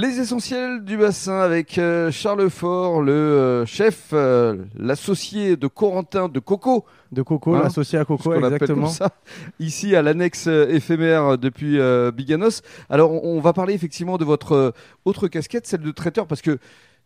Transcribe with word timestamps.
Les 0.00 0.20
essentiels 0.20 0.84
du 0.84 0.96
bassin 0.96 1.40
avec 1.40 1.76
euh, 1.76 2.12
Charles 2.12 2.48
Fort, 2.50 3.02
le 3.02 3.10
euh, 3.10 3.66
chef, 3.66 4.10
euh, 4.12 4.54
l'associé 4.78 5.56
de 5.56 5.66
Corentin 5.66 6.28
de 6.28 6.38
Coco. 6.38 6.84
De 7.10 7.22
Coco, 7.22 7.56
Hein, 7.56 7.62
l'associé 7.64 7.98
à 7.98 8.04
Coco, 8.04 8.32
exactement. 8.32 8.82
comme 8.82 8.92
ça, 8.92 9.10
ici 9.58 9.96
à 9.96 10.02
l'annexe 10.02 10.46
éphémère 10.46 11.36
depuis 11.36 11.80
Biganos. 12.12 12.62
Alors, 12.88 13.10
on, 13.10 13.38
on 13.38 13.40
va 13.40 13.52
parler 13.52 13.74
effectivement 13.74 14.18
de 14.18 14.24
votre 14.24 14.72
autre 15.04 15.26
casquette, 15.26 15.66
celle 15.66 15.82
de 15.82 15.90
traiteur, 15.90 16.28
parce 16.28 16.42
que 16.42 16.60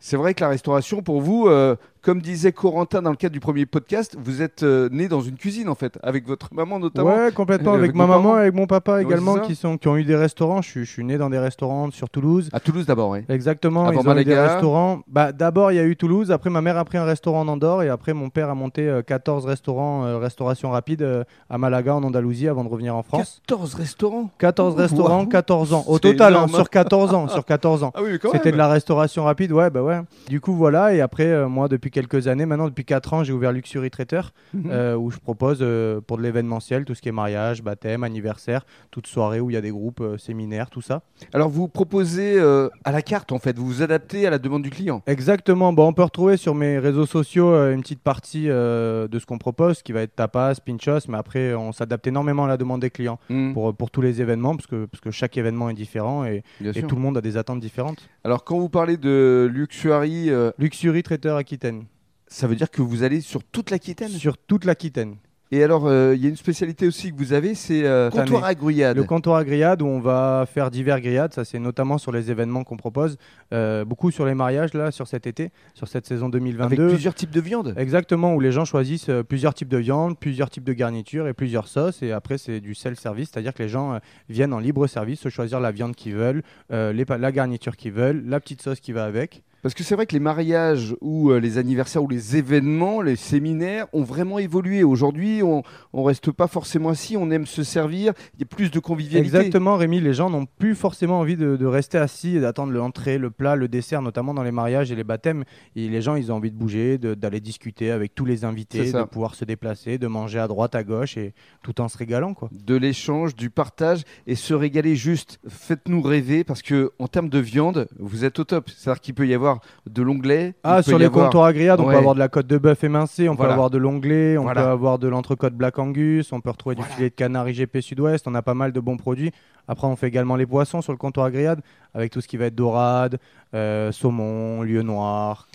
c'est 0.04 0.16
vrai 0.16 0.34
que 0.34 0.42
la 0.42 0.48
restauration, 0.50 1.00
pour 1.00 1.20
vous, 1.20 1.46
euh, 1.46 1.76
comme 2.02 2.20
disait 2.20 2.50
Corentin 2.50 3.02
dans 3.02 3.10
le 3.10 3.16
cadre 3.16 3.32
du 3.32 3.38
premier 3.38 3.66
podcast, 3.66 4.16
vous 4.20 4.42
êtes 4.42 4.64
euh, 4.64 4.88
né 4.90 5.06
dans 5.06 5.20
une 5.20 5.36
cuisine, 5.36 5.68
en 5.68 5.76
fait, 5.76 5.96
avec 6.02 6.26
votre 6.26 6.52
maman 6.52 6.80
notamment. 6.80 7.14
Ouais, 7.14 7.30
complètement. 7.30 7.70
Euh, 7.70 7.76
Avec, 7.76 7.90
avec 7.90 7.96
ma 7.96 8.08
maman 8.08 8.36
et 8.36 8.40
avec 8.40 8.54
mon 8.54 8.66
papa 8.66 8.94
Ouais, 8.96 9.02
également, 9.04 9.38
qui, 9.38 9.54
sont, 9.54 9.78
qui 9.78 9.86
ont 9.86 9.96
eu 9.96 10.02
des 10.02 10.16
restaurants. 10.16 10.60
Je 10.60 10.68
suis, 10.68 10.84
je 10.84 10.90
suis 10.90 11.04
né 11.04 11.18
dans 11.18 11.30
des 11.30 11.38
restaurants 11.38 11.92
sur 11.92 12.10
Toulouse. 12.10 12.48
À 12.52 12.58
Toulouse 12.58 12.84
d'abord, 12.84 13.10
oui. 13.10 13.20
Exactement, 13.28 13.82
Avant 13.86 13.92
ils 13.92 14.08
ont 14.08 14.16
eu 14.18 14.24
des 14.24 14.34
Malaga. 14.34 14.52
restaurants. 14.54 15.02
Bah, 15.06 15.30
D'abord, 15.30 15.70
il 15.70 15.76
y 15.76 15.78
a 15.78 15.84
eu 15.84 15.94
Toulouse. 15.94 16.32
Après, 16.32 16.50
ma 16.50 16.62
mère 16.62 16.76
a 16.78 16.84
pris 16.84 16.98
un 16.98 17.04
restaurant 17.04 17.42
en 17.42 17.46
Andorre. 17.48 17.84
Et 17.84 17.88
après, 17.88 18.12
mon 18.12 18.28
père 18.28 18.50
a 18.50 18.56
monté 18.56 18.88
euh, 18.88 19.02
14 19.02 19.46
restaurants, 19.46 20.04
euh, 20.04 20.18
restauration 20.18 20.72
rapide 20.72 21.02
euh, 21.02 21.22
à 21.48 21.58
Malaga, 21.58 21.94
en 21.94 22.02
Andalousie, 22.02 22.48
avant 22.48 22.64
de 22.64 22.68
revenir 22.68 22.96
en 22.96 23.04
France. 23.04 23.40
14 23.46 23.74
restaurants? 23.74 24.28
14 24.38 24.74
restaurants, 24.74 25.18
Waouh. 25.18 25.28
14 25.28 25.72
ans. 25.74 25.84
Au 25.86 25.94
C'est 25.94 26.00
total, 26.00 26.34
hein, 26.34 26.38
énorme. 26.38 26.54
sur 26.54 26.68
14 26.68 27.14
ans. 27.14 27.28
Sur 27.28 27.44
14 27.44 27.84
ans. 27.84 27.92
Ah 27.94 28.00
oui, 28.02 28.18
quand 28.20 28.32
C'était 28.32 28.50
de 28.50 28.56
la 28.56 28.66
restauration 28.66 29.22
rapide, 29.22 29.52
ouais, 29.52 29.70
bah 29.70 29.82
ouais. 29.84 29.91
Du 30.28 30.40
coup, 30.40 30.54
voilà. 30.54 30.94
Et 30.94 31.00
après, 31.00 31.26
euh, 31.26 31.48
moi, 31.48 31.68
depuis 31.68 31.90
quelques 31.90 32.28
années, 32.28 32.46
maintenant, 32.46 32.66
depuis 32.68 32.84
4 32.84 33.14
ans, 33.14 33.24
j'ai 33.24 33.32
ouvert 33.32 33.52
Luxury 33.52 33.90
Traiteur, 33.90 34.32
Mhm. 34.54 34.70
euh, 34.70 34.96
où 34.96 35.10
je 35.10 35.18
propose 35.18 35.58
euh, 35.62 36.00
pour 36.00 36.16
de 36.18 36.22
l'événementiel, 36.22 36.84
tout 36.84 36.94
ce 36.94 37.02
qui 37.02 37.08
est 37.08 37.12
mariage, 37.12 37.62
baptême, 37.62 38.04
anniversaire, 38.04 38.64
toute 38.90 39.06
soirée 39.06 39.40
où 39.40 39.50
il 39.50 39.54
y 39.54 39.56
a 39.56 39.60
des 39.60 39.70
groupes, 39.70 40.02
séminaires, 40.18 40.70
tout 40.70 40.80
ça. 40.82 41.02
Alors, 41.32 41.48
vous 41.48 41.68
proposez 41.68 42.40
à 42.84 42.92
la 42.92 43.02
carte, 43.02 43.32
en 43.32 43.38
fait, 43.38 43.58
vous 43.58 43.66
vous 43.66 43.82
adaptez 43.82 44.26
à 44.26 44.30
la 44.30 44.38
demande 44.38 44.62
du 44.62 44.70
client. 44.70 45.02
Exactement. 45.06 45.72
Bon, 45.72 45.86
on 45.88 45.92
peut 45.92 46.02
retrouver 46.02 46.36
sur 46.36 46.54
mes 46.54 46.78
réseaux 46.78 47.06
sociaux 47.06 47.54
une 47.70 47.80
petite 47.82 48.02
partie 48.02 48.46
de 48.46 49.18
ce 49.18 49.26
qu'on 49.26 49.38
propose, 49.38 49.82
qui 49.82 49.92
va 49.92 50.02
être 50.02 50.14
tapas, 50.16 50.54
pinchos, 50.64 51.08
mais 51.08 51.18
après, 51.18 51.54
on 51.54 51.72
s'adapte 51.72 52.06
énormément 52.06 52.44
à 52.44 52.48
la 52.48 52.56
demande 52.56 52.80
des 52.80 52.90
clients 52.90 53.18
Mhm, 53.30 53.54
pour, 53.54 53.74
pour 53.74 53.90
tous 53.90 54.00
les 54.02 54.20
événements, 54.20 54.54
parce 54.56 54.66
que, 54.66 54.86
parce 54.86 55.00
que 55.00 55.10
chaque 55.10 55.36
événement 55.36 55.70
est 55.70 55.74
différent 55.74 56.24
et, 56.24 56.42
et 56.62 56.82
tout 56.82 56.96
le 56.96 57.00
monde 57.02 57.16
a 57.16 57.20
des 57.20 57.36
attentes 57.36 57.60
différentes. 57.60 58.08
Alors, 58.24 58.44
quand 58.44 58.58
vous 58.58 58.68
parlez 58.68 58.96
de 58.96 59.50
luxuary, 59.82 60.30
euh, 60.30 60.52
Luxury 60.58 61.02
Traiteur 61.02 61.36
Aquitaine, 61.36 61.86
ça 62.28 62.46
veut 62.46 62.54
dire 62.54 62.70
que 62.70 62.82
vous 62.82 63.02
allez 63.02 63.20
sur 63.20 63.42
toute 63.42 63.70
l'Aquitaine? 63.70 64.10
Sur 64.10 64.38
toute 64.38 64.64
l'Aquitaine. 64.64 65.16
Et 65.50 65.62
alors, 65.62 65.86
euh, 65.86 66.14
il 66.16 66.22
y 66.22 66.26
a 66.26 66.30
une 66.30 66.36
spécialité 66.36 66.86
aussi 66.86 67.12
que 67.12 67.16
vous 67.18 67.34
avez, 67.34 67.54
c'est 67.54 67.84
euh, 67.84 68.08
comptoir 68.08 68.44
à 68.44 68.54
gruyade. 68.54 68.96
Le 68.96 69.04
comptoir 69.04 69.36
à 69.36 69.44
grillade 69.44 69.82
où 69.82 69.86
on 69.86 70.00
va 70.00 70.46
faire 70.50 70.70
divers 70.70 70.98
grillades, 70.98 71.34
ça 71.34 71.44
c'est 71.44 71.58
notamment 71.58 71.98
sur 71.98 72.10
les 72.10 72.30
événements 72.30 72.64
qu'on 72.64 72.78
propose, 72.78 73.18
euh, 73.52 73.84
beaucoup 73.84 74.10
sur 74.10 74.24
les 74.24 74.32
mariages 74.32 74.72
là, 74.72 74.90
sur 74.90 75.06
cet 75.08 75.26
été, 75.26 75.50
sur 75.74 75.88
cette 75.88 76.06
saison 76.06 76.28
Avec 76.28 76.40
2022. 76.40 76.88
plusieurs 76.88 77.14
types 77.14 77.32
de 77.32 77.40
viande? 77.40 77.74
Exactement, 77.76 78.34
où 78.34 78.40
les 78.40 78.50
gens 78.50 78.64
choisissent 78.64 79.10
plusieurs 79.28 79.52
types 79.52 79.68
de 79.68 79.76
viande, 79.76 80.18
plusieurs 80.18 80.48
types 80.48 80.64
de 80.64 80.72
garnitures 80.72 81.28
et 81.28 81.34
plusieurs 81.34 81.68
sauces. 81.68 82.02
Et 82.02 82.12
après, 82.12 82.38
c'est 82.38 82.60
du 82.60 82.74
self-service, 82.74 83.28
c'est-à-dire 83.30 83.52
que 83.52 83.62
les 83.62 83.68
gens 83.68 83.98
viennent 84.30 84.54
en 84.54 84.58
libre 84.58 84.86
service 84.86 85.20
se 85.20 85.28
choisir 85.28 85.60
la 85.60 85.70
viande 85.70 85.94
qu'ils 85.94 86.14
veulent, 86.14 86.42
les 86.70 87.04
la 87.06 87.32
garniture 87.32 87.76
qu'ils 87.76 87.92
veulent, 87.92 88.24
la 88.26 88.40
petite 88.40 88.62
sauce 88.62 88.80
qui 88.80 88.92
va 88.92 89.04
avec. 89.04 89.42
Parce 89.62 89.74
que 89.74 89.84
c'est 89.84 89.94
vrai 89.94 90.06
que 90.06 90.12
les 90.12 90.20
mariages 90.20 90.96
ou 91.00 91.30
euh, 91.30 91.38
les 91.38 91.56
anniversaires 91.56 92.02
ou 92.02 92.08
les 92.08 92.36
événements, 92.36 93.00
les 93.00 93.14
séminaires 93.14 93.86
ont 93.92 94.02
vraiment 94.02 94.40
évolué. 94.40 94.82
Aujourd'hui, 94.82 95.40
on 95.44 95.62
ne 95.94 96.02
reste 96.02 96.32
pas 96.32 96.48
forcément 96.48 96.88
assis, 96.88 97.16
on 97.16 97.30
aime 97.30 97.46
se 97.46 97.62
servir, 97.62 98.12
il 98.34 98.40
y 98.40 98.42
a 98.42 98.46
plus 98.46 98.72
de 98.72 98.80
convivialité. 98.80 99.36
Exactement, 99.36 99.76
Rémi, 99.76 100.00
les 100.00 100.14
gens 100.14 100.30
n'ont 100.30 100.46
plus 100.46 100.74
forcément 100.74 101.20
envie 101.20 101.36
de, 101.36 101.56
de 101.56 101.66
rester 101.66 101.96
assis 101.96 102.36
et 102.36 102.40
d'attendre 102.40 102.72
l'entrée, 102.72 103.18
le 103.18 103.30
plat, 103.30 103.54
le 103.54 103.68
dessert, 103.68 104.02
notamment 104.02 104.34
dans 104.34 104.42
les 104.42 104.50
mariages 104.50 104.90
et 104.90 104.96
les 104.96 105.04
baptêmes. 105.04 105.44
Et 105.76 105.88
les 105.88 106.02
gens, 106.02 106.16
ils 106.16 106.32
ont 106.32 106.34
envie 106.34 106.50
de 106.50 106.56
bouger, 106.56 106.98
d'aller 106.98 107.40
discuter 107.40 107.92
avec 107.92 108.16
tous 108.16 108.24
les 108.24 108.44
invités, 108.44 108.90
de 108.90 109.04
pouvoir 109.04 109.36
se 109.36 109.44
déplacer, 109.44 109.96
de 109.96 110.08
manger 110.08 110.40
à 110.40 110.48
droite, 110.48 110.74
à 110.74 110.82
gauche, 110.82 111.16
et 111.16 111.34
tout 111.62 111.80
en 111.80 111.86
se 111.86 111.96
régalant. 111.98 112.34
quoi. 112.34 112.50
De 112.52 112.74
l'échange, 112.74 113.36
du 113.36 113.48
partage 113.48 114.02
et 114.26 114.34
se 114.34 114.54
régaler 114.54 114.96
juste. 114.96 115.38
Faites-nous 115.46 116.02
rêver 116.02 116.42
parce 116.42 116.62
que 116.62 116.90
en 116.98 117.06
termes 117.06 117.28
de 117.28 117.38
viande, 117.38 117.86
vous 118.00 118.24
êtes 118.24 118.40
au 118.40 118.44
top. 118.44 118.68
C'est-à-dire 118.68 119.00
qu'il 119.00 119.14
peut 119.14 119.28
y 119.28 119.34
avoir 119.34 119.51
de 119.88 120.02
l'onglet. 120.02 120.54
Ah, 120.64 120.82
sur 120.82 120.98
les 120.98 121.06
avoir- 121.06 121.26
comptoirs 121.26 121.44
agréables, 121.46 121.82
on 121.82 121.86
peut 121.88 121.96
avoir 121.96 122.14
de 122.14 122.18
la 122.20 122.28
côte 122.28 122.46
de 122.46 122.58
bœuf 122.58 122.82
émincée, 122.84 123.28
on 123.28 123.34
Voilà. 123.34 123.50
peut 123.50 123.52
avoir 123.54 123.70
de 123.70 123.78
l'onglet, 123.78 124.36
on 124.38 124.42
Voilà. 124.42 124.62
peut 124.62 124.68
avoir 124.68 124.98
de 124.98 125.08
l'entrecôte 125.08 125.54
Black 125.54 125.78
Angus, 125.78 126.32
on 126.32 126.40
peut 126.40 126.50
retrouver 126.50 126.74
Voilà. 126.76 126.88
du 126.90 126.94
filet 126.96 127.10
de 127.10 127.14
canard 127.14 127.48
IGP 127.48 127.80
Sud-Ouest, 127.80 128.26
on 128.28 128.34
a 128.34 128.42
pas 128.42 128.54
mal 128.54 128.72
de 128.72 128.80
bons 128.80 128.96
produits. 128.96 129.32
Après, 129.68 129.86
on 129.86 129.96
fait 129.96 130.08
également 130.08 130.36
les 130.36 130.46
poissons 130.46 130.82
sur 130.82 130.92
le 130.92 130.98
comptoir 130.98 131.26
agréable, 131.26 131.62
avec 131.94 132.10
tout 132.12 132.20
ce 132.20 132.28
qui 132.28 132.36
va 132.36 132.46
être 132.46 132.54
dorade, 132.54 133.18
euh, 133.54 133.92
saumon, 133.92 134.62
lieu 134.62 134.82
noir, 134.82 135.46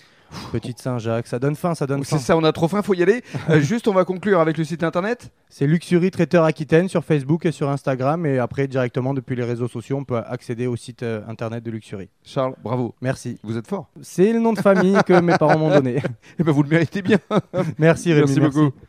petite 0.52 0.80
Saint-Jacques. 0.80 1.28
Ça 1.28 1.40
donne 1.40 1.56
faim, 1.56 1.76
ça 1.76 1.88
donne 1.88 2.04
C'est 2.04 2.16
faim. 2.18 2.22
ça, 2.22 2.38
on 2.38 2.44
a 2.44 2.52
trop 2.52 2.68
faim, 2.68 2.82
faut 2.82 2.94
y 2.94 3.04
aller. 3.04 3.24
Euh, 3.50 3.60
juste, 3.62 3.88
on 3.88 3.94
va 3.94 4.06
conclure 4.06 4.40
avec 4.40 4.58
le 4.58 4.64
site 4.64 4.84
internet. 4.84 5.32
C'est 5.50 5.68
Luxury 5.68 6.12
Traiteur 6.12 6.44
Aquitaine 6.44 6.90
sur 6.90 7.04
Facebook 7.04 7.46
et 7.46 7.52
sur 7.52 7.70
Instagram, 7.70 8.26
et 8.26 8.40
après, 8.40 8.68
directement 8.68 9.14
depuis 9.14 9.36
les 9.36 9.44
réseaux 9.44 9.68
sociaux, 9.68 9.98
on 9.98 10.04
peut 10.04 10.18
accéder 10.18 10.68
au 10.68 10.76
site 10.76 11.04
euh, 11.04 11.22
internet 11.28 11.64
de 11.64 11.72
Luxury. 11.72 12.10
Charles, 12.24 12.54
bravo. 12.64 12.96
Merci. 13.02 13.40
Vous 13.44 13.58
êtes 13.58 13.68
fort. 13.68 13.90
C'est 14.02 14.34
le 14.34 14.40
nom 14.40 14.54
de 14.54 14.60
famille 14.60 14.98
que 15.06 15.20
mes 15.20 15.38
parents 15.38 15.58
m'ont 15.58 15.70
donné. 15.70 16.02
Eh 16.40 16.44
ben, 16.44 16.52
vous 16.52 16.62
le 16.64 16.70
méritez 16.70 17.02
bien. 17.02 17.18
Merci 17.80 18.14
Rémi. 18.14 18.26
Merci 18.28 18.40
beaucoup. 18.40 18.78